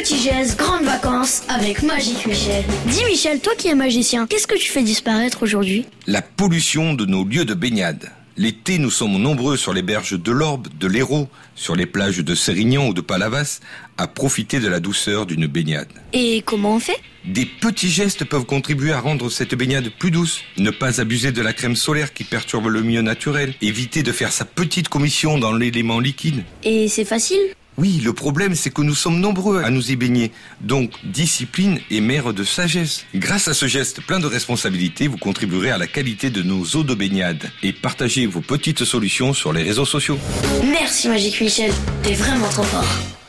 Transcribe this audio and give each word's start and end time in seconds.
Petit 0.00 0.16
geste, 0.16 0.58
grandes 0.58 0.84
vacances 0.84 1.42
avec 1.48 1.82
Magique 1.82 2.24
Michel. 2.24 2.64
Dis 2.86 3.04
Michel, 3.04 3.38
toi 3.38 3.52
qui 3.58 3.68
es 3.68 3.74
magicien, 3.74 4.26
qu'est-ce 4.26 4.46
que 4.46 4.56
tu 4.56 4.70
fais 4.70 4.82
disparaître 4.82 5.42
aujourd'hui? 5.42 5.84
La 6.06 6.22
pollution 6.22 6.94
de 6.94 7.04
nos 7.04 7.22
lieux 7.22 7.44
de 7.44 7.52
baignade. 7.52 8.10
L'été, 8.38 8.78
nous 8.78 8.88
sommes 8.88 9.18
nombreux 9.18 9.58
sur 9.58 9.74
les 9.74 9.82
berges 9.82 10.18
de 10.18 10.32
l'Orbe, 10.32 10.68
de 10.78 10.86
l'Hérault, 10.86 11.28
sur 11.54 11.76
les 11.76 11.84
plages 11.84 12.20
de 12.20 12.34
Sérignan 12.34 12.88
ou 12.88 12.94
de 12.94 13.02
Palavas, 13.02 13.60
à 13.98 14.06
profiter 14.06 14.58
de 14.58 14.68
la 14.68 14.80
douceur 14.80 15.26
d'une 15.26 15.46
baignade. 15.46 15.92
Et 16.14 16.40
comment 16.46 16.76
on 16.76 16.80
fait? 16.80 16.98
Des 17.26 17.44
petits 17.44 17.90
gestes 17.90 18.24
peuvent 18.24 18.46
contribuer 18.46 18.92
à 18.92 19.00
rendre 19.00 19.28
cette 19.28 19.54
baignade 19.54 19.90
plus 19.98 20.10
douce. 20.10 20.40
Ne 20.56 20.70
pas 20.70 21.02
abuser 21.02 21.30
de 21.30 21.42
la 21.42 21.52
crème 21.52 21.76
solaire 21.76 22.14
qui 22.14 22.24
perturbe 22.24 22.68
le 22.68 22.80
milieu 22.80 23.02
naturel. 23.02 23.52
Éviter 23.60 24.02
de 24.02 24.12
faire 24.12 24.32
sa 24.32 24.46
petite 24.46 24.88
commission 24.88 25.36
dans 25.36 25.52
l'élément 25.52 26.00
liquide. 26.00 26.42
Et 26.64 26.88
c'est 26.88 27.04
facile? 27.04 27.40
Oui, 27.78 28.00
le 28.04 28.12
problème 28.12 28.54
c'est 28.54 28.70
que 28.70 28.82
nous 28.82 28.94
sommes 28.94 29.20
nombreux 29.20 29.62
à 29.62 29.70
nous 29.70 29.90
y 29.90 29.96
baigner. 29.96 30.32
Donc, 30.60 30.92
discipline 31.04 31.80
est 31.90 32.00
mère 32.00 32.34
de 32.34 32.44
sagesse. 32.44 33.06
Grâce 33.14 33.48
à 33.48 33.54
ce 33.54 33.66
geste 33.66 34.02
plein 34.02 34.20
de 34.20 34.26
responsabilités, 34.26 35.08
vous 35.08 35.18
contribuerez 35.18 35.70
à 35.70 35.78
la 35.78 35.86
qualité 35.86 36.30
de 36.30 36.42
nos 36.42 36.64
eaux 36.76 36.84
de 36.84 36.94
baignade. 36.94 37.50
Et 37.62 37.72
partagez 37.72 38.26
vos 38.26 38.40
petites 38.40 38.84
solutions 38.84 39.32
sur 39.32 39.52
les 39.52 39.62
réseaux 39.62 39.86
sociaux. 39.86 40.18
Merci 40.64 41.08
Magique 41.08 41.40
Michel, 41.40 41.72
t'es 42.02 42.14
vraiment 42.14 42.48
trop 42.48 42.64
fort. 42.64 43.19